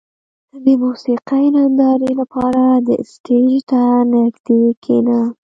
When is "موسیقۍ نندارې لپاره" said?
0.83-2.63